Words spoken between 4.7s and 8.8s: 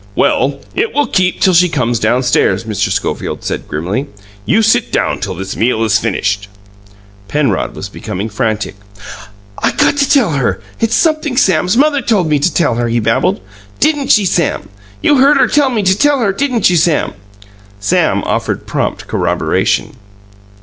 down till this meal is finished." Penrod was becoming frantic.